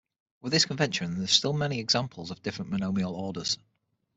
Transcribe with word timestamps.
With 0.41 0.51
this 0.51 0.65
convention 0.65 1.13
there 1.13 1.25
are 1.25 1.27
still 1.27 1.53
many 1.53 1.77
examples 1.79 2.31
of 2.31 2.41
different 2.41 2.71
monomial 2.71 3.11
orders. 3.13 3.59